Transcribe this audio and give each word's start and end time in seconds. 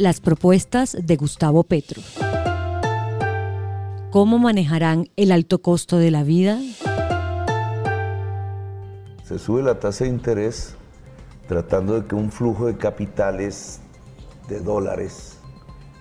las 0.00 0.20
propuestas 0.20 0.96
de 0.98 1.16
Gustavo 1.16 1.62
Petro. 1.62 2.00
¿Cómo 4.10 4.38
manejarán 4.38 5.10
el 5.16 5.30
alto 5.30 5.60
costo 5.60 5.98
de 5.98 6.10
la 6.10 6.24
vida? 6.24 6.58
Se 9.24 9.38
sube 9.38 9.62
la 9.62 9.78
tasa 9.78 10.04
de 10.04 10.10
interés 10.10 10.74
tratando 11.48 12.00
de 12.00 12.08
que 12.08 12.14
un 12.14 12.32
flujo 12.32 12.66
de 12.66 12.78
capitales 12.78 13.80
de 14.48 14.60
dólares 14.60 15.36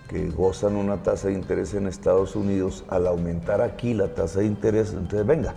que 0.08 0.30
gozan 0.30 0.78
una 0.78 1.04
tasa 1.04 1.28
de 1.28 1.34
interés 1.34 1.74
en 1.74 1.86
Estados 1.86 2.36
Unidos, 2.36 2.86
al 2.88 3.06
aumentar 3.06 3.62
aquí 3.62 3.94
la 3.94 4.14
tasa 4.14 4.40
de 4.40 4.46
interés, 4.46 4.94
entonces 4.94 5.28
venga. 5.28 5.56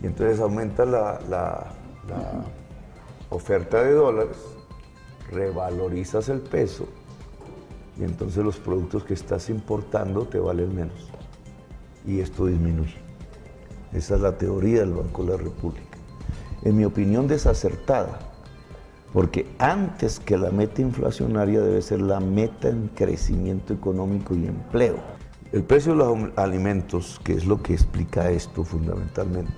Y 0.00 0.06
entonces 0.06 0.38
aumenta 0.40 0.86
la, 0.86 1.20
la 1.28 1.66
oferta 3.28 3.82
de 3.82 3.92
dólares, 3.92 4.36
revalorizas 5.30 6.28
el 6.28 6.40
peso 6.40 6.86
entonces 8.04 8.44
los 8.44 8.58
productos 8.58 9.04
que 9.04 9.14
estás 9.14 9.50
importando 9.50 10.26
te 10.26 10.38
valen 10.38 10.74
menos. 10.74 11.08
Y 12.06 12.20
esto 12.20 12.46
disminuye. 12.46 12.96
Esa 13.92 14.14
es 14.14 14.20
la 14.20 14.38
teoría 14.38 14.80
del 14.80 14.92
Banco 14.92 15.24
de 15.24 15.36
la 15.36 15.36
República. 15.36 15.98
En 16.62 16.76
mi 16.76 16.84
opinión 16.84 17.28
desacertada, 17.28 18.18
porque 19.12 19.46
antes 19.58 20.18
que 20.18 20.38
la 20.38 20.50
meta 20.50 20.80
inflacionaria 20.80 21.60
debe 21.60 21.82
ser 21.82 22.00
la 22.00 22.18
meta 22.18 22.68
en 22.68 22.88
crecimiento 22.88 23.74
económico 23.74 24.34
y 24.34 24.46
empleo. 24.46 24.96
El 25.52 25.64
precio 25.64 25.92
de 25.92 25.98
los 25.98 26.18
alimentos, 26.36 27.20
que 27.22 27.34
es 27.34 27.44
lo 27.44 27.62
que 27.62 27.74
explica 27.74 28.30
esto 28.30 28.64
fundamentalmente, 28.64 29.52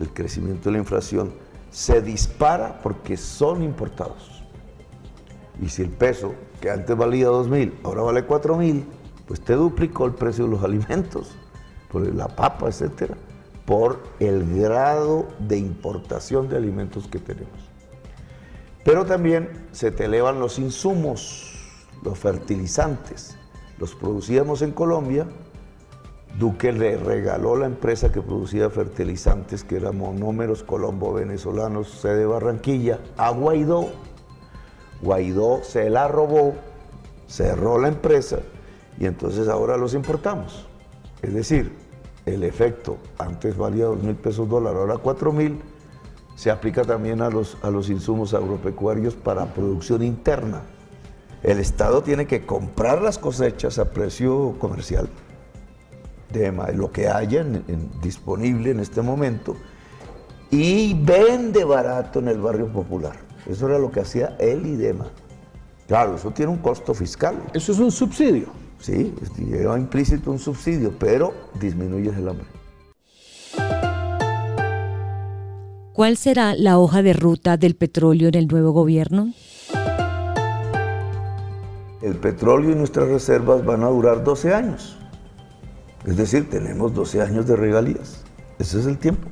el 0.00 0.08
crecimiento 0.08 0.70
de 0.70 0.72
la 0.72 0.78
inflación, 0.78 1.32
se 1.70 2.00
dispara 2.00 2.80
porque 2.82 3.18
son 3.18 3.62
importados. 3.62 4.45
Y 5.60 5.68
si 5.68 5.82
el 5.82 5.90
peso, 5.90 6.34
que 6.60 6.70
antes 6.70 6.96
valía 6.96 7.28
2.000, 7.28 7.72
ahora 7.84 8.02
vale 8.02 8.26
4.000, 8.26 8.84
pues 9.26 9.40
te 9.40 9.54
duplicó 9.54 10.06
el 10.06 10.14
precio 10.14 10.44
de 10.44 10.50
los 10.50 10.64
alimentos, 10.64 11.32
por 11.90 12.02
la 12.14 12.28
papa, 12.28 12.68
etcétera, 12.68 13.16
por 13.64 14.00
el 14.20 14.60
grado 14.60 15.26
de 15.38 15.58
importación 15.58 16.48
de 16.48 16.56
alimentos 16.56 17.08
que 17.08 17.18
tenemos. 17.18 17.76
Pero 18.84 19.04
también 19.04 19.66
se 19.72 19.90
te 19.90 20.04
elevan 20.04 20.38
los 20.38 20.60
insumos, 20.60 21.52
los 22.04 22.16
fertilizantes. 22.16 23.36
Los 23.78 23.96
producíamos 23.96 24.62
en 24.62 24.70
Colombia. 24.70 25.26
Duque 26.38 26.70
le 26.70 26.96
regaló 26.96 27.56
la 27.56 27.66
empresa 27.66 28.12
que 28.12 28.22
producía 28.22 28.70
fertilizantes, 28.70 29.64
que 29.64 29.78
era 29.78 29.90
Monómeros 29.90 30.62
Colombo 30.62 31.14
Venezolanos, 31.14 31.88
sede 31.88 32.26
Barranquilla, 32.26 33.00
a 33.16 33.30
Guaidó. 33.30 33.88
Guaidó 35.02 35.62
se 35.62 35.90
la 35.90 36.08
robó, 36.08 36.54
cerró 37.26 37.78
la 37.78 37.88
empresa 37.88 38.38
y 38.98 39.06
entonces 39.06 39.48
ahora 39.48 39.76
los 39.76 39.94
importamos. 39.94 40.66
Es 41.22 41.34
decir, 41.34 41.72
el 42.24 42.42
efecto, 42.42 42.98
antes 43.18 43.56
valía 43.56 43.84
dos 43.86 44.02
mil 44.02 44.16
pesos 44.16 44.48
dólar, 44.48 44.76
ahora 44.76 44.98
cuatro 44.98 45.32
mil 45.32 45.60
se 46.34 46.50
aplica 46.50 46.82
también 46.82 47.22
a 47.22 47.30
los, 47.30 47.56
a 47.62 47.70
los 47.70 47.88
insumos 47.88 48.34
agropecuarios 48.34 49.14
para 49.14 49.54
producción 49.54 50.02
interna. 50.02 50.62
El 51.42 51.60
Estado 51.60 52.02
tiene 52.02 52.26
que 52.26 52.44
comprar 52.44 53.00
las 53.00 53.18
cosechas 53.18 53.78
a 53.78 53.90
precio 53.90 54.56
comercial 54.58 55.08
de 56.32 56.52
lo 56.74 56.90
que 56.90 57.08
haya 57.08 57.44
disponible 58.02 58.70
en 58.70 58.80
este 58.80 59.00
momento 59.00 59.56
y 60.50 60.94
vende 60.94 61.64
barato 61.64 62.18
en 62.18 62.28
el 62.28 62.40
barrio 62.40 62.66
popular. 62.68 63.25
Eso 63.46 63.68
era 63.68 63.78
lo 63.78 63.90
que 63.90 64.00
hacía 64.00 64.36
el 64.38 64.66
IDEMA. 64.66 65.06
Claro, 65.86 66.16
eso 66.16 66.30
tiene 66.32 66.50
un 66.50 66.58
costo 66.58 66.94
fiscal. 66.94 67.36
Eso 67.54 67.72
es 67.72 67.78
un 67.78 67.92
subsidio. 67.92 68.48
Sí, 68.78 69.14
lleva 69.38 69.78
implícito 69.78 70.30
un 70.30 70.38
subsidio, 70.38 70.92
pero 70.98 71.32
disminuye 71.58 72.10
el 72.10 72.28
hambre. 72.28 72.46
¿Cuál 75.92 76.16
será 76.18 76.54
la 76.54 76.78
hoja 76.78 77.02
de 77.02 77.14
ruta 77.14 77.56
del 77.56 77.74
petróleo 77.74 78.28
en 78.28 78.34
el 78.34 78.48
nuevo 78.48 78.72
gobierno? 78.72 79.32
El 82.02 82.16
petróleo 82.16 82.72
y 82.72 82.74
nuestras 82.74 83.08
reservas 83.08 83.64
van 83.64 83.82
a 83.82 83.86
durar 83.86 84.22
12 84.22 84.52
años. 84.52 84.98
Es 86.04 86.16
decir, 86.16 86.50
tenemos 86.50 86.92
12 86.94 87.22
años 87.22 87.46
de 87.46 87.56
regalías. 87.56 88.22
Ese 88.58 88.80
es 88.80 88.86
el 88.86 88.98
tiempo. 88.98 89.26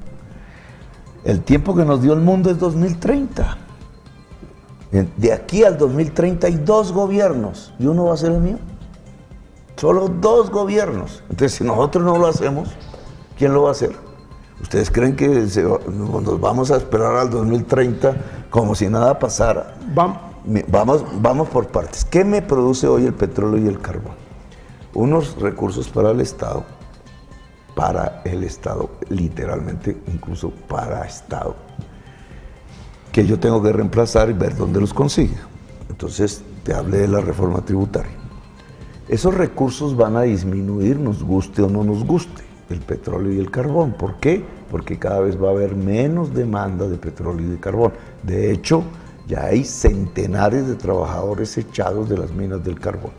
El 1.25 1.43
tiempo 1.43 1.75
que 1.77 1.85
nos 1.85 2.01
dio 2.01 2.15
el 2.15 2.21
mundo 2.21 2.51
es 2.51 2.59
2030. 2.59 3.59
De 5.17 5.33
aquí 5.33 5.65
al 5.65 5.77
2030 5.77 6.47
hay 6.47 6.55
dos 6.55 6.93
gobiernos 6.93 7.75
y 7.81 7.87
uno 7.87 8.05
va 8.05 8.15
a 8.15 8.17
ser 8.17 8.31
el 8.31 8.41
mío. 8.41 8.59
Solo 9.75 10.07
dos 10.07 10.51
gobiernos. 10.51 11.25
Entonces, 11.29 11.59
si 11.59 11.65
nosotros 11.65 12.05
no 12.05 12.17
lo 12.17 12.29
hacemos, 12.29 12.69
¿quién 13.37 13.53
lo 13.53 13.63
va 13.63 13.71
a 13.71 13.73
hacer? 13.73 13.91
¿Ustedes 14.63 14.93
creen 14.93 15.17
que 15.17 15.27
nos 15.27 16.41
vamos 16.41 16.71
a 16.71 16.77
esperar 16.77 17.17
al 17.17 17.29
2030 17.29 18.17
como 18.51 18.77
si 18.77 18.89
nada 18.89 19.19
pasara? 19.19 19.75
Vamos, 19.95 21.05
vamos 21.21 21.49
por 21.49 21.67
partes. 21.67 22.05
¿Qué 22.05 22.25
me 22.25 22.41
produce 22.41 22.87
hoy 22.87 23.05
el 23.05 23.15
petróleo 23.15 23.59
y 23.59 23.67
el 23.67 23.81
carbón? 23.81 24.15
Unos 24.95 25.41
recursos 25.41 25.89
para 25.89 26.13
el 26.13 26.21
Estado, 26.21 26.63
para 27.75 28.23
el 28.25 28.45
Estado, 28.45 28.91
literalmente 29.09 30.01
incluso 30.07 30.51
para 30.69 31.05
Estado, 31.05 31.57
que 33.15 33.25
yo 33.25 33.39
tengo 33.39 33.63
que 33.63 33.73
reemplazar 33.73 34.29
y 34.29 34.33
ver 34.33 34.57
dónde 34.57 34.81
los 34.81 34.93
consigue. 34.93 35.37
Entonces, 35.89 36.43
te 36.65 36.75
hablé 36.75 36.99
de 36.99 37.07
la 37.07 37.21
reforma 37.21 37.65
tributaria. 37.65 38.11
Esos 39.09 39.33
recursos 39.33 39.97
van 39.97 40.17
a 40.17 40.23
disminuir, 40.23 40.99
nos 40.99 41.23
guste 41.23 41.63
o 41.63 41.69
no 41.69 41.85
nos 41.85 42.05
guste 42.05 42.43
el 42.71 42.81
petróleo 42.81 43.33
y 43.33 43.39
el 43.39 43.53
carbón. 43.53 43.93
¿Por 43.93 44.17
qué? 44.17 44.45
Porque 44.69 44.99
cada 44.99 45.21
vez 45.21 45.41
va 45.41 45.47
a 45.47 45.53
haber 45.53 45.77
menos 45.77 46.35
demanda 46.35 46.89
de 46.89 46.97
petróleo 46.97 47.47
y 47.47 47.51
de 47.51 47.61
carbón. 47.61 47.93
De 48.25 48.51
hecho, 48.51 48.83
ya 49.29 49.45
hay 49.45 49.63
centenares 49.63 50.67
de 50.67 50.75
trabajadores 50.75 51.57
echados 51.57 52.09
de 52.09 52.19
las 52.19 52.33
minas 52.33 52.65
del 52.65 52.81
carbón. 52.81 53.13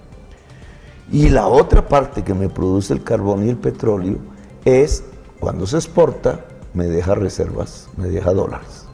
Y 1.10 1.30
la 1.30 1.48
otra 1.48 1.88
parte 1.88 2.22
que 2.22 2.34
me 2.34 2.50
produce 2.50 2.92
el 2.92 3.02
carbón 3.02 3.46
y 3.46 3.50
el 3.50 3.58
petróleo 3.58 4.18
es 4.66 5.06
cuando 5.40 5.66
se 5.66 5.78
exporta, 5.78 6.44
me 6.74 6.88
deja 6.88 7.16
reservas, 7.16 7.88
me 7.96 8.10
deja 8.10 8.34
dólares, 8.34 8.86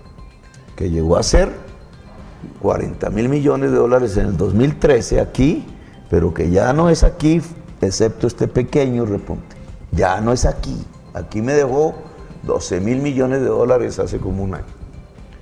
que 0.82 0.90
llegó 0.90 1.16
a 1.16 1.22
ser 1.22 1.52
40 2.60 3.12
mil 3.12 3.30
millones 3.30 3.70
de 3.70 3.78
dólares 3.78 4.18
en 4.18 4.26
el 4.26 4.38
2013 4.38 5.22
aquí, 5.22 5.64
pero 6.10 6.34
que 6.34 6.50
ya 6.50 6.74
no 6.74 6.90
es 6.90 7.04
aquí, 7.04 7.40
excepto 7.82 8.26
este 8.26 8.48
pequeño 8.48 9.06
repunte. 9.06 9.56
Ya 9.92 10.20
no 10.22 10.34
es 10.34 10.44
aquí. 10.44 10.76
Aquí 11.14 11.44
me 11.44 11.54
dejó 11.54 11.94
12 12.42 12.80
mil 12.80 13.00
millones 13.00 13.42
de 13.42 13.48
dólares 13.48 14.00
hace 14.00 14.18
como 14.18 14.44
un 14.44 14.56
año, 14.56 14.74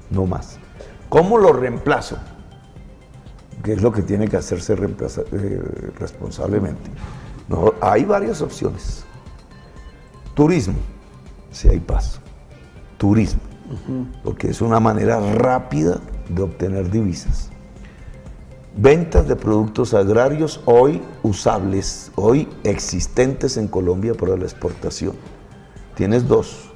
no 0.09 0.25
más. 0.25 0.57
¿Cómo 1.07 1.38
lo 1.38 1.53
reemplazo? 1.53 2.17
¿Qué 3.63 3.71
es 3.71 3.81
lo 3.81 3.94
que 3.94 4.01
tiene 4.01 4.27
que 4.27 4.35
hacerse 4.35 4.73
eh, 4.73 5.61
responsablemente? 5.97 6.91
Hay 7.79 8.03
varias 8.03 8.41
opciones. 8.41 9.06
Turismo, 10.33 10.75
si 11.50 11.69
hay 11.69 11.79
paso. 11.79 12.19
Turismo, 12.97 13.39
porque 14.24 14.50
es 14.50 14.62
una 14.62 14.80
manera 14.80 15.19
rápida 15.19 16.00
de 16.30 16.41
obtener 16.41 16.90
divisas 16.90 17.50
ventas 18.81 19.28
de 19.28 19.35
productos 19.35 19.94
agrarios 19.94 20.62
hoy 20.66 21.02
usables, 21.24 22.12
hoy 22.16 22.47
existentes 22.63 23.57
en 23.57 23.68
Colombia 23.68 24.13
para 24.13 24.38
la 24.38 24.44
exportación. 24.44 25.13
Tienes 25.96 26.28
dos, 26.28 26.72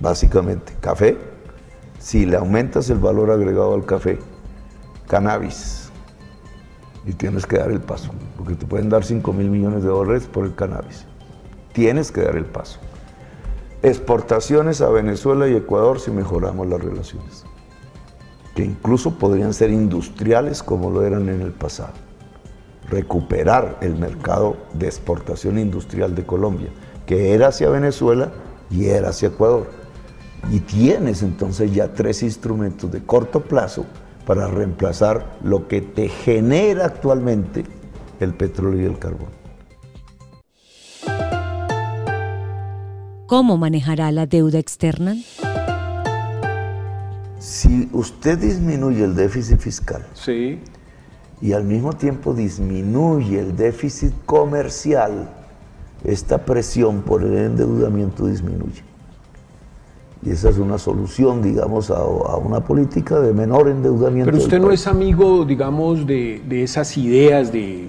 básicamente, 0.00 0.74
café, 0.80 1.16
si 1.98 2.26
le 2.26 2.36
aumentas 2.36 2.90
el 2.90 2.98
valor 2.98 3.30
agregado 3.30 3.74
al 3.74 3.86
café, 3.86 4.18
cannabis, 5.06 5.90
y 7.06 7.12
tienes 7.12 7.46
que 7.46 7.56
dar 7.56 7.70
el 7.70 7.80
paso, 7.80 8.10
porque 8.36 8.54
te 8.54 8.66
pueden 8.66 8.90
dar 8.90 9.02
5 9.02 9.32
mil 9.32 9.48
millones 9.48 9.82
de 9.82 9.88
dólares 9.88 10.28
por 10.30 10.44
el 10.44 10.54
cannabis. 10.54 11.06
Tienes 11.72 12.12
que 12.12 12.20
dar 12.20 12.36
el 12.36 12.44
paso. 12.44 12.78
Exportaciones 13.82 14.80
a 14.80 14.88
Venezuela 14.88 15.48
y 15.48 15.54
Ecuador 15.54 16.00
si 16.00 16.10
mejoramos 16.10 16.66
las 16.66 16.82
relaciones 16.82 17.44
que 18.58 18.64
incluso 18.64 19.12
podrían 19.12 19.54
ser 19.54 19.70
industriales 19.70 20.64
como 20.64 20.90
lo 20.90 21.04
eran 21.04 21.28
en 21.28 21.42
el 21.42 21.52
pasado. 21.52 21.92
Recuperar 22.90 23.78
el 23.82 23.94
mercado 23.94 24.56
de 24.74 24.86
exportación 24.86 25.60
industrial 25.60 26.16
de 26.16 26.26
Colombia, 26.26 26.68
que 27.06 27.34
era 27.34 27.48
hacia 27.48 27.68
Venezuela 27.68 28.32
y 28.68 28.86
era 28.86 29.10
hacia 29.10 29.28
Ecuador. 29.28 29.70
Y 30.50 30.58
tienes 30.58 31.22
entonces 31.22 31.72
ya 31.72 31.94
tres 31.94 32.24
instrumentos 32.24 32.90
de 32.90 33.04
corto 33.04 33.44
plazo 33.44 33.86
para 34.26 34.48
reemplazar 34.48 35.38
lo 35.44 35.68
que 35.68 35.80
te 35.80 36.08
genera 36.08 36.86
actualmente 36.86 37.62
el 38.18 38.34
petróleo 38.34 38.82
y 38.82 38.86
el 38.86 38.98
carbón. 38.98 39.37
¿Cómo 43.28 43.58
manejará 43.58 44.10
la 44.10 44.24
deuda 44.24 44.58
externa? 44.58 45.14
Si 47.38 47.86
usted 47.92 48.38
disminuye 48.38 49.04
el 49.04 49.14
déficit 49.14 49.58
fiscal 49.58 50.02
sí. 50.14 50.58
y 51.42 51.52
al 51.52 51.64
mismo 51.64 51.92
tiempo 51.92 52.32
disminuye 52.32 53.38
el 53.38 53.54
déficit 53.54 54.14
comercial, 54.24 55.28
esta 56.04 56.38
presión 56.38 57.02
por 57.02 57.22
el 57.22 57.36
endeudamiento 57.36 58.26
disminuye. 58.26 58.82
Y 60.24 60.30
esa 60.30 60.48
es 60.48 60.56
una 60.56 60.78
solución, 60.78 61.42
digamos, 61.42 61.90
a, 61.90 62.02
una 62.06 62.60
política 62.60 63.20
de 63.20 63.34
menor 63.34 63.68
endeudamiento. 63.68 64.30
Pero 64.32 64.42
usted 64.42 64.58
no 64.58 64.72
es 64.72 64.86
amigo, 64.86 65.44
digamos, 65.44 66.06
de, 66.06 66.40
esas 66.62 66.96
ideas 66.96 67.52
de, 67.52 67.88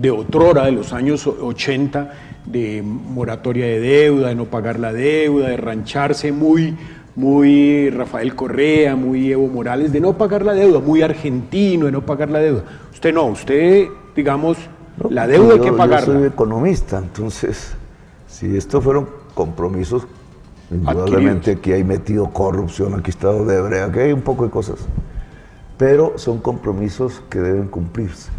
de 0.00 0.10
otrora, 0.10 0.64
de 0.64 0.72
los 0.72 0.94
años 0.94 1.26
80, 1.26 2.27
de 2.50 2.82
moratoria 2.82 3.66
de 3.66 3.80
deuda, 3.80 4.28
de 4.28 4.34
no 4.34 4.46
pagar 4.46 4.78
la 4.78 4.92
deuda, 4.92 5.48
de 5.48 5.56
rancharse 5.56 6.32
muy, 6.32 6.76
muy 7.14 7.90
Rafael 7.90 8.34
Correa, 8.34 8.96
muy 8.96 9.32
Evo 9.32 9.48
Morales, 9.48 9.92
de 9.92 10.00
no 10.00 10.16
pagar 10.16 10.44
la 10.44 10.54
deuda, 10.54 10.80
muy 10.80 11.02
argentino, 11.02 11.86
de 11.86 11.92
no 11.92 12.06
pagar 12.06 12.30
la 12.30 12.38
deuda. 12.38 12.64
Usted 12.92 13.12
no, 13.12 13.26
usted, 13.26 13.88
digamos, 14.14 14.56
la 15.10 15.26
deuda 15.26 15.54
hay 15.54 15.60
que 15.60 15.72
pagarla. 15.72 16.14
Yo 16.14 16.20
soy 16.20 16.28
economista, 16.28 16.98
entonces, 16.98 17.72
si 18.26 18.56
estos 18.56 18.82
fueron 18.82 19.08
compromisos, 19.34 20.06
indudablemente 20.70 21.52
aquí 21.52 21.72
hay 21.72 21.84
metido 21.84 22.30
corrupción, 22.30 22.94
aquí 22.94 23.10
está 23.10 23.30
Odebrecht, 23.30 23.90
aquí 23.90 23.98
hay 24.00 24.12
un 24.12 24.22
poco 24.22 24.44
de 24.44 24.50
cosas, 24.50 24.78
pero 25.76 26.14
son 26.16 26.38
compromisos 26.38 27.22
que 27.28 27.40
deben 27.40 27.68
cumplirse. 27.68 28.30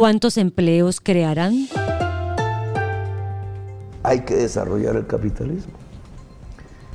¿Cuántos 0.00 0.38
empleos 0.38 0.98
crearán? 0.98 1.68
Hay 4.02 4.20
que 4.20 4.34
desarrollar 4.34 4.96
el 4.96 5.06
capitalismo. 5.06 5.74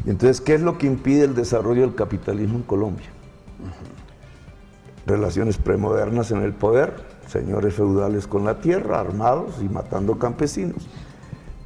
Entonces, 0.07 0.41
¿qué 0.41 0.55
es 0.55 0.61
lo 0.61 0.79
que 0.79 0.87
impide 0.87 1.25
el 1.25 1.35
desarrollo 1.35 1.81
del 1.81 1.93
capitalismo 1.93 2.55
en 2.55 2.63
Colombia? 2.63 3.05
Relaciones 5.05 5.57
premodernas 5.57 6.31
en 6.31 6.41
el 6.41 6.53
poder, 6.55 6.95
señores 7.27 7.75
feudales 7.75 8.25
con 8.25 8.43
la 8.43 8.59
tierra, 8.59 9.01
armados 9.01 9.57
y 9.61 9.69
matando 9.69 10.17
campesinos. 10.17 10.87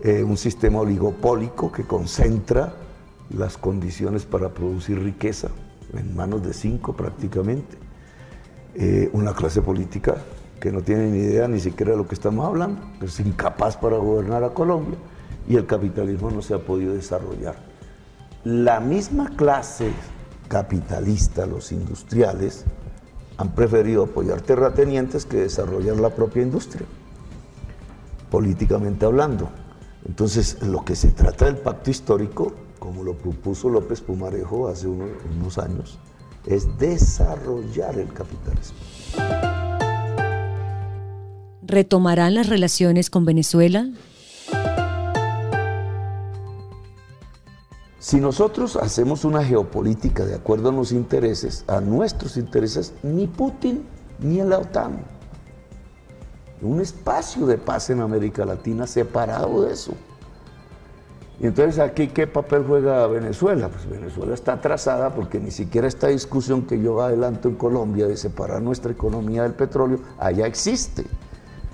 Eh, 0.04 0.24
un 0.24 0.36
sistema 0.36 0.82
oligopólico 0.82 1.72
que 1.72 1.84
concentra 1.84 2.74
las 3.30 3.58
condiciones 3.58 4.26
para 4.26 4.50
producir 4.50 5.02
riqueza 5.02 5.48
en 5.94 6.18
manos 6.18 6.44
de 6.44 6.54
cinco 6.54 6.98
prácticamente. 6.98 7.78
Eh, 8.76 9.10
una 9.14 9.34
clase 9.34 9.62
política 9.62 10.18
que 10.60 10.72
no 10.72 10.82
tiene 10.82 11.08
ni 11.08 11.20
idea 11.20 11.48
ni 11.48 11.60
siquiera 11.60 11.94
de 11.94 11.98
lo 11.98 12.08
que 12.08 12.16
estamos 12.16 12.46
hablando, 12.46 12.82
que 13.00 13.06
es 13.06 13.20
incapaz 13.20 13.78
para 13.78 13.98
gobernar 13.98 14.44
a 14.44 14.54
Colombia 14.54 14.98
y 15.48 15.56
el 15.56 15.66
capitalismo 15.66 16.30
no 16.30 16.42
se 16.42 16.54
ha 16.54 16.60
podido 16.60 16.94
desarrollar. 16.94 17.56
La 18.44 18.80
misma 18.80 19.36
clase 19.36 19.92
capitalista, 20.48 21.46
los 21.46 21.72
industriales, 21.72 22.66
han 23.38 23.56
preferido 23.56 24.04
apoyar 24.04 24.42
terratenientes 24.42 25.26
que 25.26 25.38
desarrollar 25.38 25.98
la 25.98 26.10
propia 26.10 26.44
industria, 26.44 26.86
políticamente 28.30 29.06
hablando. 29.06 29.50
Entonces, 30.06 30.62
lo 30.62 30.84
que 30.84 30.96
se 30.96 31.12
trata 31.12 31.46
del 31.46 31.58
pacto 31.58 31.90
histórico, 31.90 32.54
como 32.80 33.04
lo 33.04 33.14
propuso 33.14 33.70
López 33.70 34.02
Pumarejo 34.02 34.68
hace 34.68 34.88
unos, 34.88 35.10
unos 35.38 35.58
años, 35.58 36.00
es 36.46 36.78
desarrollar 36.78 37.98
el 37.98 38.12
capitalismo 38.14 38.89
retomarán 41.70 42.34
las 42.34 42.50
relaciones 42.50 43.10
con 43.10 43.26
Venezuela? 43.26 43.88
Si 48.00 48.20
nosotros 48.20 48.76
hacemos 48.76 49.24
una 49.24 49.44
geopolítica 49.44 50.26
de 50.26 50.36
acuerdo 50.36 50.70
a 50.70 50.72
los 50.72 50.92
intereses, 50.92 51.64
a 51.68 51.80
nuestros 51.80 52.38
intereses, 52.38 52.94
ni 53.04 53.28
Putin 53.28 53.86
ni 54.20 54.38
la 54.38 54.58
OTAN. 54.60 55.00
Un 56.62 56.82
espacio 56.82 57.46
de 57.46 57.58
paz 57.58 57.90
en 57.90 58.02
América 58.02 58.46
Latina 58.46 58.88
separado 58.88 59.64
de 59.64 59.74
eso. 59.74 59.94
Y 61.40 61.48
entonces 61.48 61.80
aquí, 61.80 62.08
¿qué 62.08 62.28
papel 62.28 62.66
juega 62.68 63.08
Venezuela? 63.08 63.70
Pues 63.70 63.90
Venezuela 63.90 64.34
está 64.34 64.54
atrasada 64.54 65.14
porque 65.14 65.40
ni 65.40 65.52
siquiera 65.52 65.88
esta 65.88 66.08
discusión 66.08 66.64
que 66.64 66.82
yo 66.82 67.02
adelanto 67.02 67.48
en 67.48 67.56
Colombia 67.56 68.08
de 68.08 68.18
separar 68.18 68.62
nuestra 68.62 68.92
economía 68.92 69.44
del 69.44 69.54
petróleo, 69.54 70.00
allá 70.18 70.48
existe. 70.48 71.06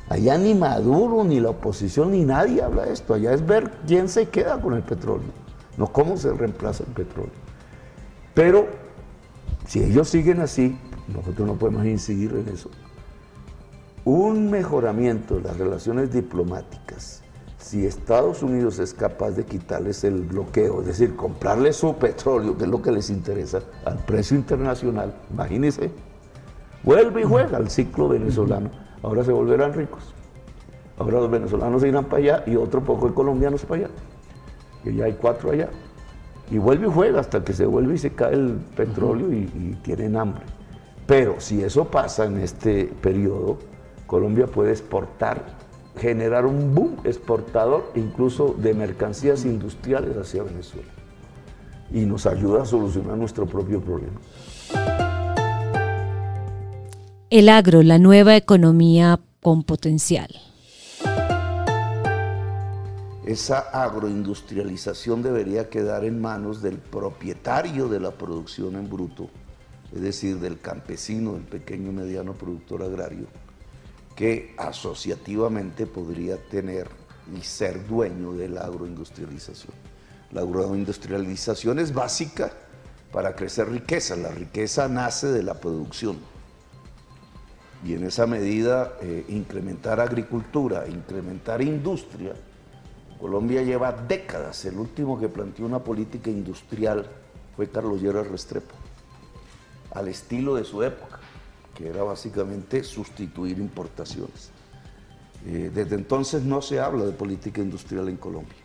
Allá 0.09 0.37
ni 0.37 0.53
Maduro, 0.53 1.23
ni 1.23 1.39
la 1.39 1.49
oposición, 1.49 2.11
ni 2.11 2.23
nadie 2.23 2.61
habla 2.61 2.85
de 2.85 2.93
esto. 2.93 3.15
Allá 3.15 3.33
es 3.33 3.45
ver 3.45 3.71
quién 3.87 4.07
se 4.07 4.29
queda 4.29 4.61
con 4.61 4.73
el 4.73 4.83
petróleo, 4.83 5.31
no 5.77 5.87
cómo 5.87 6.15
se 6.17 6.31
reemplaza 6.31 6.83
el 6.83 6.93
petróleo. 6.93 7.33
Pero 8.33 8.67
si 9.65 9.81
ellos 9.81 10.07
siguen 10.09 10.41
así, 10.41 10.77
nosotros 11.07 11.47
no 11.47 11.55
podemos 11.55 11.85
incidir 11.85 12.33
en 12.33 12.53
eso. 12.53 12.69
Un 14.03 14.51
mejoramiento 14.51 15.37
de 15.37 15.41
las 15.41 15.57
relaciones 15.57 16.13
diplomáticas, 16.13 17.23
si 17.57 17.87
Estados 17.87 18.43
Unidos 18.43 18.77
es 18.77 18.93
capaz 18.93 19.31
de 19.31 19.43
quitarles 19.43 20.03
el 20.03 20.21
bloqueo, 20.21 20.81
es 20.81 20.87
decir, 20.87 21.15
comprarles 21.15 21.77
su 21.77 21.95
petróleo, 21.95 22.55
que 22.55 22.65
es 22.65 22.69
lo 22.69 22.83
que 22.83 22.91
les 22.91 23.09
interesa, 23.09 23.61
al 23.85 23.97
precio 24.05 24.37
internacional, 24.37 25.15
imagínense, 25.31 25.89
vuelve 26.83 27.21
y 27.21 27.23
juega 27.23 27.57
al 27.57 27.71
ciclo 27.71 28.07
venezolano 28.07 28.84
ahora 29.05 29.23
se 29.23 29.31
volverán 29.31 29.73
ricos. 29.73 30.13
Ahora 30.97 31.19
los 31.19 31.29
venezolanos 31.29 31.81
se 31.81 31.89
irán 31.89 32.05
para 32.05 32.17
allá 32.17 32.43
y 32.47 32.55
otro 32.55 32.83
poco 32.83 33.07
de 33.07 33.13
colombianos 33.13 33.63
para 33.63 33.85
allá. 33.85 33.93
Que 34.83 34.93
ya 34.93 35.05
hay 35.05 35.13
cuatro 35.13 35.51
allá. 35.51 35.69
Y 36.49 36.57
vuelve 36.57 36.87
y 36.87 36.91
juega 36.91 37.19
hasta 37.19 37.43
que 37.43 37.53
se 37.53 37.65
vuelve 37.65 37.95
y 37.95 37.97
se 37.97 38.11
cae 38.11 38.33
el 38.33 38.59
petróleo 38.75 39.31
y, 39.31 39.77
tienen 39.83 40.15
hambre. 40.15 40.43
Pero 41.05 41.35
si 41.39 41.63
eso 41.63 41.85
pasa 41.85 42.25
en 42.25 42.39
este 42.39 42.85
periodo, 42.85 43.57
Colombia 44.07 44.47
puede 44.47 44.71
exportar, 44.71 45.43
generar 45.97 46.45
un 46.45 46.73
boom 46.73 46.97
exportador 47.03 47.91
incluso 47.95 48.55
de 48.57 48.73
mercancías 48.73 49.45
industriales 49.45 50.17
hacia 50.17 50.43
Venezuela. 50.43 50.89
Y 51.91 52.05
nos 52.05 52.25
ayuda 52.25 52.63
a 52.63 52.65
solucionar 52.65 53.17
nuestro 53.17 53.45
propio 53.45 53.81
problema. 53.81 54.19
El 57.35 57.49
agro, 57.49 57.83
la 57.83 57.99
nueva 57.99 58.37
economía 58.37 59.19
con 59.41 59.63
potencial. 59.63 60.29
Esa 63.25 63.59
agroindustrialización 63.59 65.21
debería 65.21 65.69
quedar 65.69 66.05
en 66.05 66.21
manos 66.21 66.61
del 66.61 66.77
propietario 66.77 67.89
de 67.89 67.99
la 67.99 68.11
producción 68.11 68.77
en 68.77 68.89
bruto, 68.89 69.29
es 69.93 69.99
decir, 69.99 70.39
del 70.39 70.61
campesino, 70.61 71.33
del 71.33 71.43
pequeño 71.43 71.89
y 71.89 71.95
mediano 71.95 72.31
productor 72.35 72.83
agrario, 72.83 73.27
que 74.15 74.55
asociativamente 74.57 75.87
podría 75.87 76.37
tener 76.37 76.87
y 77.37 77.41
ser 77.43 77.85
dueño 77.85 78.31
de 78.31 78.47
la 78.47 78.61
agroindustrialización. 78.61 79.73
La 80.31 80.39
agroindustrialización 80.39 81.79
es 81.79 81.93
básica 81.93 82.53
para 83.11 83.35
crecer 83.35 83.69
riqueza, 83.69 84.15
la 84.15 84.29
riqueza 84.29 84.87
nace 84.87 85.27
de 85.27 85.43
la 85.43 85.55
producción 85.55 86.33
y 87.85 87.93
en 87.93 88.03
esa 88.03 88.25
medida 88.25 88.97
eh, 89.01 89.25
incrementar 89.29 89.99
agricultura, 89.99 90.87
incrementar 90.87 91.61
industria. 91.61 92.33
Colombia 93.19 93.61
lleva 93.61 93.91
décadas, 93.91 94.65
el 94.65 94.77
último 94.79 95.19
que 95.19 95.29
planteó 95.29 95.65
una 95.65 95.79
política 95.79 96.31
industrial 96.31 97.05
fue 97.55 97.69
Carlos 97.69 98.01
Llera 98.01 98.23
Restrepo, 98.23 98.73
al 99.93 100.07
estilo 100.07 100.55
de 100.55 100.65
su 100.65 100.81
época, 100.81 101.19
que 101.75 101.87
era 101.87 102.01
básicamente 102.01 102.83
sustituir 102.83 103.59
importaciones. 103.59 104.49
Eh, 105.45 105.71
desde 105.73 105.95
entonces 105.95 106.43
no 106.43 106.61
se 106.63 106.79
habla 106.79 107.05
de 107.05 107.11
política 107.11 107.61
industrial 107.61 108.09
en 108.09 108.17
Colombia. 108.17 108.57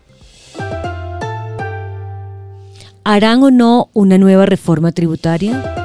¿Harán 3.03 3.43
o 3.43 3.51
no 3.51 3.89
una 3.93 4.17
nueva 4.17 4.47
reforma 4.47 4.91
tributaria? 4.91 5.80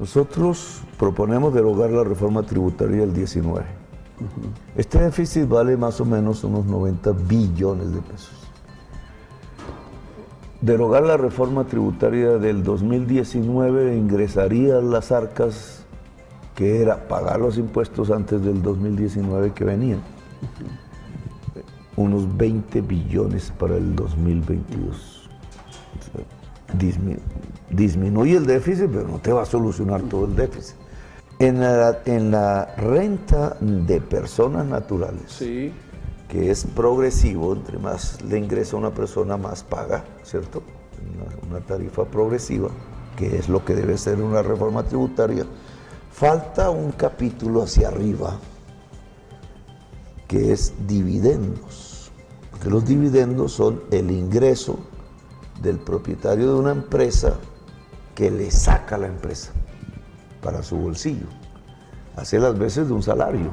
Nosotros 0.00 0.80
proponemos 0.98 1.52
derogar 1.52 1.90
la 1.90 2.02
reforma 2.02 2.42
tributaria 2.42 3.00
del 3.00 3.12
19. 3.12 3.66
Este 4.74 4.98
déficit 4.98 5.46
vale 5.46 5.76
más 5.76 6.00
o 6.00 6.06
menos 6.06 6.42
unos 6.42 6.64
90 6.64 7.12
billones 7.28 7.92
de 7.92 8.00
pesos. 8.00 8.32
Derogar 10.62 11.02
la 11.02 11.18
reforma 11.18 11.64
tributaria 11.64 12.38
del 12.38 12.62
2019 12.62 13.94
ingresaría 13.94 14.78
a 14.78 14.80
las 14.80 15.12
arcas 15.12 15.84
que 16.54 16.80
era 16.80 17.06
pagar 17.06 17.38
los 17.38 17.58
impuestos 17.58 18.10
antes 18.10 18.42
del 18.42 18.62
2019 18.62 19.52
que 19.52 19.64
venían. 19.64 20.00
Unos 21.96 22.38
20 22.38 22.80
billones 22.80 23.52
para 23.58 23.76
el 23.76 23.94
2022 23.94 25.20
disminuye 27.70 28.36
el 28.36 28.46
déficit, 28.46 28.90
pero 28.90 29.08
no 29.08 29.18
te 29.18 29.32
va 29.32 29.42
a 29.42 29.46
solucionar 29.46 30.02
todo 30.02 30.26
el 30.26 30.36
déficit. 30.36 30.76
En 31.38 31.60
la, 31.60 32.00
en 32.04 32.30
la 32.30 32.74
renta 32.76 33.56
de 33.60 34.00
personas 34.00 34.66
naturales, 34.66 35.38
que 36.28 36.50
es 36.50 36.64
progresivo, 36.64 37.54
entre 37.54 37.78
más 37.78 38.22
le 38.22 38.38
ingresa 38.38 38.76
una 38.76 38.92
persona, 38.92 39.36
más 39.36 39.62
paga, 39.64 40.04
¿cierto? 40.22 40.62
una, 41.48 41.60
tarifa 41.60 42.04
progresiva, 42.04 42.68
que 43.16 43.38
es 43.38 43.48
lo 43.48 43.64
que 43.64 43.74
debe 43.74 43.98
ser 43.98 44.20
una 44.20 44.42
reforma 44.42 44.82
tributaria, 44.82 45.44
falta 46.12 46.70
un 46.70 46.92
capítulo 46.92 47.62
hacia 47.62 47.88
arriba, 47.88 48.38
que 50.28 50.52
es 50.52 50.74
dividendos. 50.86 52.12
Porque 52.50 52.70
los 52.70 52.84
dividendos 52.84 53.52
son 53.52 53.82
el 53.90 54.10
ingreso 54.10 54.78
del 55.60 55.78
propietario 55.78 56.52
de 56.52 56.58
una 56.58 56.72
empresa 56.72 57.38
que 58.14 58.30
le 58.30 58.50
saca 58.50 58.96
a 58.96 58.98
la 58.98 59.06
empresa 59.06 59.52
para 60.42 60.62
su 60.62 60.76
bolsillo. 60.76 61.26
Hace 62.16 62.38
las 62.38 62.58
veces 62.58 62.88
de 62.88 62.94
un 62.94 63.02
salario 63.02 63.50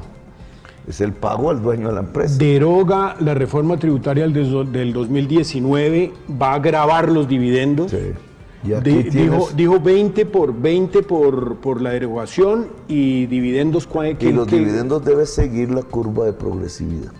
es 0.87 1.01
el 1.01 1.13
pago 1.13 1.49
al 1.49 1.61
dueño 1.61 1.89
de 1.89 1.93
la 1.93 1.99
empresa. 1.99 2.37
Deroga 2.37 3.17
la 3.19 3.33
reforma 3.33 3.77
tributaria 3.77 4.27
del 4.27 4.93
2019, 4.93 6.13
va 6.41 6.53
a 6.53 6.59
grabar 6.59 7.09
los 7.09 7.27
dividendos. 7.27 7.91
Sí. 7.91 8.13
dijo, 9.11 9.49
dijo 9.55 9.79
20 9.79 10.25
por 10.25 10.57
20 10.57 11.03
por, 11.03 11.57
por 11.57 11.81
la 11.81 11.91
derogación 11.91 12.67
y 12.87 13.25
dividendos. 13.25 13.87
Y 14.19 14.31
los 14.31 14.47
dividendos 14.47 15.03
debe 15.03 15.25
seguir 15.25 15.71
la 15.71 15.83
curva 15.83 16.25
de 16.25 16.33
progresividad. 16.33 17.11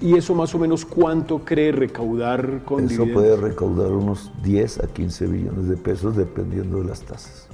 ¿Y 0.00 0.16
eso 0.16 0.34
más 0.34 0.54
o 0.54 0.58
menos 0.58 0.84
cuánto 0.84 1.44
cree 1.44 1.72
recaudar 1.72 2.64
con 2.64 2.84
Eso 2.84 3.06
puede 3.12 3.36
recaudar 3.36 3.92
unos 3.92 4.30
10 4.42 4.84
a 4.84 4.86
15 4.86 5.26
billones 5.26 5.68
de 5.68 5.76
pesos 5.76 6.16
dependiendo 6.16 6.78
de 6.78 6.84
las 6.84 7.00
tasas. 7.02 7.48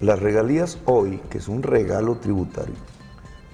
Las 0.00 0.20
regalías 0.20 0.78
hoy, 0.84 1.20
que 1.30 1.38
es 1.38 1.48
un 1.48 1.62
regalo 1.62 2.16
tributario, 2.16 2.74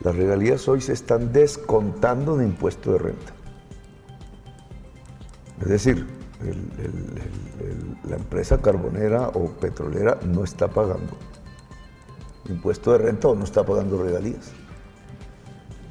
las 0.02 0.16
regalías 0.16 0.68
hoy 0.68 0.80
se 0.80 0.92
están 0.92 1.32
descontando 1.32 2.36
de 2.36 2.44
impuesto 2.44 2.92
de 2.92 2.98
renta. 2.98 3.32
Es 5.60 5.68
decir, 5.68 6.06
la 8.08 8.16
empresa 8.16 8.62
carbonera 8.62 9.28
o 9.28 9.48
petrolera 9.48 10.18
no 10.24 10.44
está 10.44 10.68
pagando 10.68 11.16
impuesto 12.48 12.92
de 12.92 12.98
renta 12.98 13.28
o 13.28 13.34
no 13.34 13.44
está 13.44 13.64
pagando 13.64 14.02
regalías. 14.02 14.52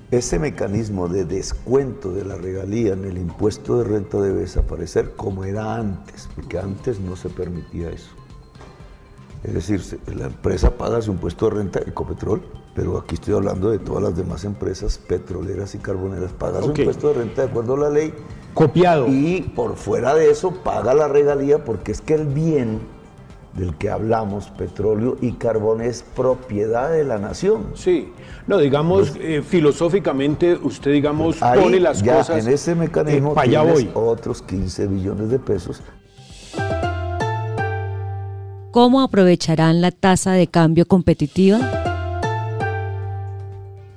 Ese 0.09 0.39
mecanismo 0.39 1.09
de 1.09 1.25
descuento 1.25 2.13
de 2.13 2.23
la 2.23 2.35
regalía 2.35 2.93
en 2.93 3.03
el 3.03 3.17
impuesto 3.17 3.79
de 3.79 3.83
renta 3.83 4.21
debe 4.21 4.39
desaparecer 4.39 5.15
como 5.17 5.43
era 5.43 5.75
antes, 5.75 6.29
porque 6.33 6.57
antes 6.57 7.01
no 7.01 7.17
se 7.17 7.27
permitía 7.27 7.89
eso. 7.89 8.11
Es 9.43 9.53
decir, 9.53 9.99
la 10.15 10.27
empresa 10.27 10.77
paga 10.77 11.01
su 11.01 11.11
impuesto 11.11 11.49
de 11.49 11.55
renta, 11.57 11.79
Ecopetrol, 11.79 12.41
pero 12.73 12.97
aquí 12.97 13.15
estoy 13.15 13.33
hablando 13.33 13.69
de 13.69 13.79
todas 13.79 14.01
las 14.01 14.15
demás 14.15 14.45
empresas 14.45 14.97
petroleras 14.97 15.75
y 15.75 15.79
carboneras, 15.79 16.31
paga 16.31 16.61
su 16.61 16.69
impuesto 16.69 17.09
de 17.09 17.13
renta 17.13 17.41
de 17.41 17.49
acuerdo 17.49 17.73
a 17.73 17.79
la 17.79 17.89
ley. 17.89 18.13
Copiado. 18.53 19.07
Y 19.09 19.41
por 19.55 19.75
fuera 19.75 20.15
de 20.15 20.31
eso 20.31 20.51
paga 20.63 20.93
la 20.93 21.09
regalía 21.09 21.65
porque 21.65 21.91
es 21.91 21.99
que 21.99 22.13
el 22.13 22.27
bien 22.27 22.79
del 23.57 23.75
que 23.75 23.89
hablamos, 23.89 24.49
petróleo 24.51 25.17
y 25.19 25.33
carbón, 25.33 25.81
es 25.81 26.03
propiedad 26.03 26.91
de 26.91 27.03
la 27.03 27.17
nación. 27.17 27.71
Sí, 27.73 28.13
no, 28.45 28.59
digamos, 28.59 29.15
eh, 29.19 29.41
filosóficamente, 29.45 30.53
usted, 30.53 30.91
digamos, 30.91 31.37
pone 31.37 31.79
las 31.79 32.03
cosas. 32.03 32.45
En 32.45 32.53
ese 32.53 32.75
mecanismo, 32.75 33.31
eh, 33.31 33.39
allá 33.39 33.63
voy. 33.63 33.89
otros 33.93 34.41
15 34.43 34.87
billones 34.87 35.29
de 35.29 35.39
pesos 35.39 35.81
¿Cómo 38.71 39.01
aprovecharán 39.01 39.81
la 39.81 39.89
tasa 39.89 40.33
de 40.33 40.45
cambio 40.45 40.85
competitiva? 40.85 41.57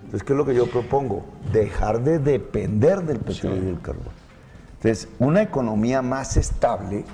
Entonces, 0.05 0.23
¿qué 0.25 0.33
es 0.33 0.37
lo 0.39 0.47
que 0.47 0.55
yo 0.55 0.67
propongo? 0.67 1.23
Dejar 1.53 2.03
de 2.03 2.19
depender 2.19 3.03
del 3.03 3.19
petróleo 3.19 3.63
y 3.63 3.67
del 3.67 3.81
carbón. 3.83 4.15
Entonces, 4.77 5.09
una 5.19 5.43
economía 5.43 6.01
más 6.01 6.39
estable 6.39 7.05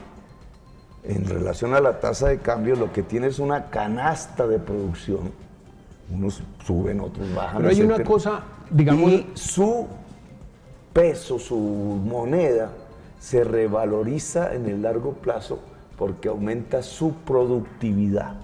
en 1.09 1.25
relación 1.25 1.75
a 1.75 1.81
la 1.81 2.01
tasa 2.01 2.29
de 2.29 2.39
cambio, 2.39 2.77
lo 2.77 2.93
que 2.93 3.03
tiene 3.03 3.29
es 3.29 3.39
una 3.39 3.71
canasta 3.71 4.47
de 4.47 4.59
producción. 4.59 5.33
Unos 6.13 6.43
suben, 6.65 7.01
otros 7.01 7.33
bajan. 7.35 7.59
Pero 7.59 7.69
hay 7.71 7.83
una 7.83 8.03
cosa, 8.05 8.43
digamos. 8.71 9.11
Y 9.11 9.27
su 9.35 9.87
peso, 10.93 11.39
su 11.39 11.57
moneda, 11.57 12.71
se 13.19 13.45
revaloriza 13.45 14.55
en 14.55 14.67
el 14.67 14.83
largo 14.83 15.13
plazo 15.13 15.59
porque 15.97 16.29
aumenta 16.29 16.83
su 16.83 17.13
productividad. 17.13 18.35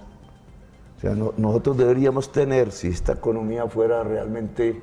O 0.97 1.01
sea, 1.01 1.15
nosotros 1.15 1.77
deberíamos 1.77 2.31
tener, 2.31 2.71
si 2.71 2.87
esta 2.87 3.13
economía 3.13 3.67
fuera 3.67 4.03
realmente 4.03 4.81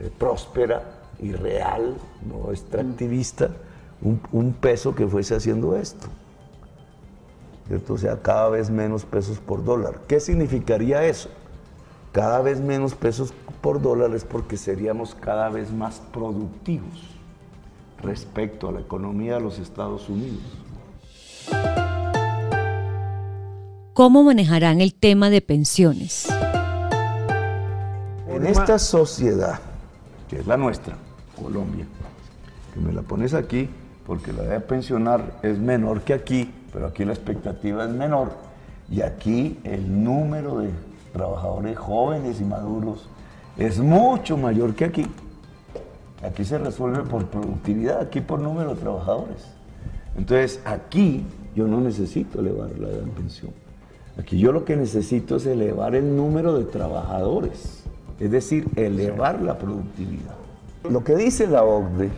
eh, 0.00 0.10
próspera 0.16 0.82
y 1.20 1.32
real, 1.32 1.96
no 2.24 2.52
extractivista, 2.52 3.50
un, 4.00 4.52
peso 4.52 4.94
que 4.94 5.06
fuese 5.06 5.34
haciendo 5.34 5.76
esto. 5.76 6.06
¿Cierto? 7.68 7.94
O 7.94 7.98
sea, 7.98 8.20
cada 8.20 8.48
vez 8.48 8.70
menos 8.70 9.04
pesos 9.04 9.38
por 9.38 9.64
dólar. 9.64 10.00
¿Qué 10.08 10.18
significaría 10.18 11.04
eso? 11.04 11.28
Cada 12.12 12.40
vez 12.40 12.60
menos 12.60 12.94
pesos 12.94 13.32
por 13.60 13.80
dólar 13.80 14.14
es 14.14 14.24
porque 14.24 14.56
seríamos 14.56 15.14
cada 15.14 15.50
vez 15.50 15.70
más 15.70 16.00
productivos 16.12 17.18
respecto 18.02 18.68
a 18.68 18.72
la 18.72 18.80
economía 18.80 19.34
de 19.34 19.40
los 19.40 19.58
Estados 19.58 20.08
Unidos. 20.08 20.42
¿Cómo 23.92 24.22
manejarán 24.22 24.80
el 24.80 24.94
tema 24.94 25.28
de 25.28 25.42
pensiones? 25.42 26.28
En 28.28 28.46
esta 28.46 28.78
sociedad, 28.78 29.58
que 30.28 30.38
es 30.38 30.46
la 30.46 30.56
nuestra, 30.56 30.96
Colombia, 31.40 31.84
que 32.72 32.80
me 32.80 32.92
la 32.92 33.02
pones 33.02 33.34
aquí, 33.34 33.68
porque 34.06 34.32
la 34.32 34.44
edad 34.44 34.52
de 34.52 34.60
pensionar 34.60 35.40
es 35.42 35.58
menor 35.58 36.02
que 36.02 36.14
aquí, 36.14 36.54
pero 36.72 36.86
aquí 36.86 37.04
la 37.04 37.12
expectativa 37.12 37.84
es 37.84 37.90
menor, 37.90 38.32
y 38.90 39.02
aquí 39.02 39.58
el 39.64 40.02
número 40.04 40.58
de 40.58 40.70
trabajadores 41.12 41.76
jóvenes 41.78 42.40
y 42.40 42.44
maduros 42.44 43.08
es 43.56 43.78
mucho 43.80 44.36
mayor 44.36 44.74
que 44.74 44.84
aquí. 44.86 45.06
Aquí 46.22 46.44
se 46.44 46.58
resuelve 46.58 47.02
por 47.02 47.26
productividad, 47.26 48.00
aquí 48.00 48.20
por 48.20 48.40
número 48.40 48.74
de 48.74 48.80
trabajadores. 48.80 49.46
Entonces, 50.16 50.60
aquí 50.64 51.24
yo 51.54 51.66
no 51.66 51.80
necesito 51.80 52.40
elevar 52.40 52.70
la 52.78 52.88
edad 52.88 53.04
pensión. 53.16 53.52
Aquí 54.18 54.38
yo 54.38 54.50
lo 54.50 54.64
que 54.64 54.76
necesito 54.76 55.36
es 55.36 55.46
elevar 55.46 55.94
el 55.94 56.16
número 56.16 56.58
de 56.58 56.64
trabajadores, 56.64 57.84
es 58.18 58.30
decir, 58.30 58.66
elevar 58.74 59.40
la 59.40 59.58
productividad. 59.58 60.34
Lo 60.90 61.04
que 61.04 61.14
dice 61.14 61.46
la 61.46 61.62
OCDE 61.62 62.10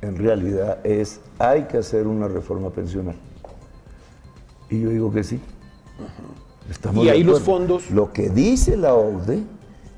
en 0.00 0.16
realidad 0.16 0.78
es 0.84 1.20
hay 1.38 1.64
que 1.64 1.78
hacer 1.78 2.06
una 2.06 2.28
reforma 2.28 2.70
pensional. 2.70 3.16
Y 4.70 4.80
yo 4.80 4.90
digo 4.90 5.12
que 5.12 5.24
sí. 5.24 5.40
Estamos 6.70 7.04
y 7.04 7.08
ahí 7.08 7.22
los 7.22 7.42
fondos. 7.42 7.90
Lo 7.90 8.12
que 8.12 8.28
dice 8.28 8.76
la 8.76 8.94
OCDE 8.94 9.44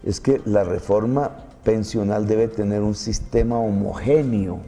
es 0.05 0.21
que 0.21 0.41
la 0.45 0.65
reforma 0.65 1.45
pensional 1.65 2.27
debe 2.27 2.49
tener 2.49 2.83
un 2.83 2.95
sistema 2.95 3.59
homogéneo. 3.59 4.61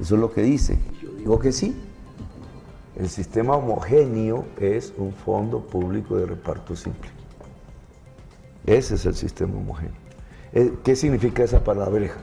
Eso 0.00 0.14
es 0.14 0.20
lo 0.20 0.32
que 0.32 0.42
dice. 0.42 0.78
Yo 1.02 1.10
digo 1.12 1.38
que 1.38 1.52
sí. 1.52 1.76
El 2.96 3.08
sistema 3.08 3.56
homogéneo 3.56 4.44
es 4.58 4.92
un 4.96 5.12
fondo 5.12 5.60
público 5.60 6.16
de 6.16 6.26
reparto 6.26 6.74
simple. 6.74 7.10
Ese 8.66 8.96
es 8.96 9.06
el 9.06 9.14
sistema 9.14 9.56
homogéneo. 9.56 9.94
Eh, 10.52 10.74
¿Qué 10.82 10.96
significa 10.96 11.44
esa 11.44 11.62
palabreja? 11.62 12.18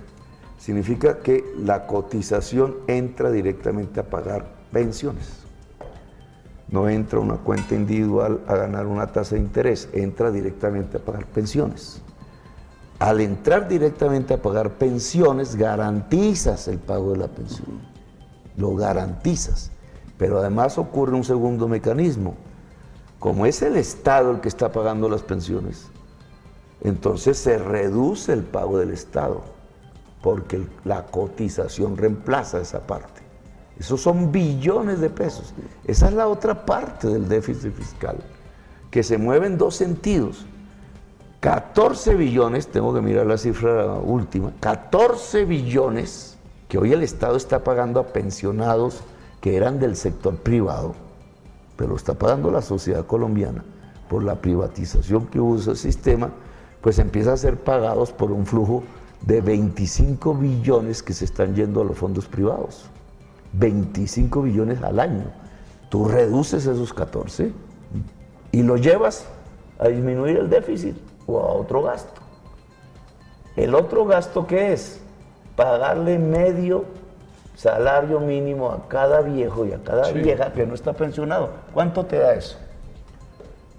Significa 0.58 1.20
que 1.20 1.44
la 1.58 1.86
cotización 1.88 2.76
entra 2.88 3.32
directamente 3.32 4.00
a 4.00 4.10
pagar 4.10 4.52
pensiones. 4.72 5.45
No 6.70 6.90
entra 6.90 7.20
una 7.20 7.36
cuenta 7.36 7.76
individual 7.76 8.42
a 8.48 8.56
ganar 8.56 8.88
una 8.88 9.08
tasa 9.08 9.36
de 9.36 9.42
interés, 9.42 9.90
entra 9.94 10.32
directamente 10.32 10.98
a 10.98 11.00
pagar 11.00 11.26
pensiones. 11.28 12.02
Al 13.00 13.22
entrar 13.22 13.68
directamente 13.68 14.34
a 14.34 14.42
pagar 14.42 14.72
pensiones, 14.72 15.56
garantizas 15.56 16.68
el 16.68 16.80
pago 16.80 17.12
de 17.12 17.18
la 17.18 17.28
pensión. 17.28 17.82
Lo 18.58 18.76
garantizas. 18.76 19.72
Pero 20.18 20.40
además 20.40 20.78
ocurre 20.78 21.14
un 21.14 21.24
segundo 21.24 21.68
mecanismo. 21.68 22.36
Como 23.20 23.46
es 23.46 23.62
el 23.62 23.76
Estado 23.76 24.32
el 24.32 24.40
que 24.40 24.48
está 24.48 24.72
pagando 24.72 25.10
las 25.10 25.24
pensiones, 25.24 25.88
entonces 26.82 27.38
se 27.38 27.58
reduce 27.58 28.32
el 28.32 28.44
pago 28.44 28.78
del 28.78 28.92
Estado, 28.92 29.42
porque 30.22 30.66
la 30.84 31.06
cotización 31.08 31.98
reemplaza 31.98 32.62
esa 32.62 32.86
parte. 32.86 33.25
Esos 33.80 34.02
son 34.02 34.32
billones 34.32 35.00
de 35.00 35.10
pesos. 35.10 35.54
Esa 35.84 36.08
es 36.08 36.14
la 36.14 36.28
otra 36.28 36.66
parte 36.66 37.08
del 37.08 37.28
déficit 37.28 37.74
fiscal, 37.74 38.18
que 38.90 39.04
se 39.04 39.18
mueve 39.18 39.48
en 39.48 39.58
dos 39.58 39.76
sentidos. 39.76 40.46
14 41.42 42.16
billones, 42.16 42.68
tengo 42.68 42.94
que 42.94 43.02
mirar 43.02 43.28
la 43.28 43.38
cifra 43.38 43.94
última, 44.00 44.52
14 44.60 45.46
billones 45.46 46.38
que 46.68 46.78
hoy 46.78 46.94
el 46.94 47.04
Estado 47.04 47.36
está 47.38 47.64
pagando 47.64 48.00
a 48.00 48.08
pensionados 48.08 49.02
que 49.42 49.56
eran 49.56 49.80
del 49.80 49.96
sector 49.96 50.38
privado, 50.38 50.96
pero 51.76 51.96
está 51.96 52.16
pagando 52.16 52.50
la 52.50 52.64
sociedad 52.64 53.06
colombiana 53.06 53.64
por 54.10 54.24
la 54.24 54.42
privatización 54.42 55.28
que 55.28 55.40
hubo 55.40 55.58
ese 55.58 55.76
sistema, 55.76 56.32
pues 56.82 56.98
empieza 56.98 57.34
a 57.34 57.38
ser 57.38 57.60
pagados 57.60 58.12
por 58.12 58.32
un 58.32 58.46
flujo 58.46 58.84
de 59.22 59.42
25 59.42 60.34
billones 60.34 61.04
que 61.04 61.14
se 61.14 61.26
están 61.26 61.54
yendo 61.54 61.82
a 61.82 61.86
los 61.86 61.98
fondos 61.98 62.28
privados. 62.28 62.90
25 63.58 64.42
billones 64.44 64.82
al 64.82 65.00
año. 65.00 65.26
tú 65.90 66.08
reduces 66.08 66.66
esos 66.66 66.94
14 66.94 67.54
y 68.52 68.64
lo 68.64 68.76
llevas 68.76 69.26
a 69.80 69.88
disminuir 69.88 70.38
el 70.38 70.50
déficit 70.50 70.96
o 71.28 71.40
a 71.40 71.54
otro 71.54 71.84
gasto. 71.84 72.22
El 73.56 73.76
otro 73.76 74.06
gasto 74.06 74.46
que 74.48 74.74
es 74.74 75.00
pagarle 75.56 76.20
medio 76.20 76.86
salario 77.56 78.20
mínimo 78.20 78.72
a 78.72 78.88
cada 78.90 79.22
viejo 79.22 79.66
y 79.66 79.72
a 79.72 79.82
cada 79.84 80.12
vieja 80.12 80.52
que 80.52 80.66
no 80.66 80.74
está 80.74 80.94
pensionado. 80.94 81.52
¿Cuánto 81.74 82.06
te 82.06 82.18
da 82.18 82.34
eso? 82.34 82.58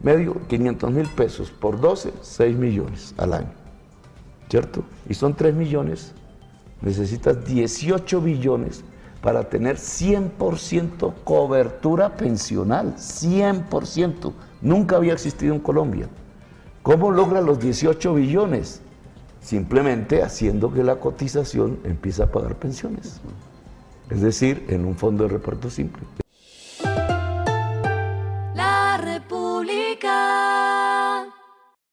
Medio 0.03 0.37
500 0.49 0.91
mil 0.91 1.09
pesos 1.09 1.51
por 1.51 1.81
12, 1.81 2.13
6 2.23 2.57
millones 2.57 3.15
al 3.19 3.35
año. 3.35 3.53
¿Cierto? 4.49 4.85
Y 5.09 5.15
son 5.15 5.35
3 5.35 5.55
millones. 5.55 6.13
Necesitas 6.81 7.45
18 7.45 8.21
billones 8.21 8.85
para 9.27 9.43
tener 9.43 9.75
100% 9.75 11.13
cobertura 11.25 12.17
pensional. 12.17 12.95
100%. 12.95 14.33
Nunca 14.63 14.95
había 14.95 15.15
existido 15.15 15.53
en 15.53 15.59
Colombia. 15.59 16.07
¿Cómo 16.85 17.11
logra 17.11 17.41
los 17.41 17.59
18 17.59 18.15
billones? 18.15 18.83
Simplemente 19.41 20.23
haciendo 20.23 20.73
que 20.73 20.85
la 20.85 21.01
cotización 21.01 21.81
empiece 21.83 22.23
a 22.23 22.31
pagar 22.31 22.55
pensiones. 22.55 23.21
Es 24.11 24.21
decir, 24.21 24.65
en 24.69 24.85
un 24.85 24.95
fondo 24.95 25.25
de 25.25 25.31
reparto 25.31 25.71
simple. 25.71 26.05